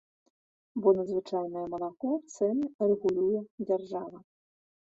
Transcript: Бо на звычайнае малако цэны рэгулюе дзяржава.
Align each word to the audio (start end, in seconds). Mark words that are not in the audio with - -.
Бо 0.85 0.93
на 0.99 1.03
звычайнае 1.09 1.65
малако 1.75 2.09
цэны 2.37 2.65
рэгулюе 2.89 3.39
дзяржава. 3.69 4.19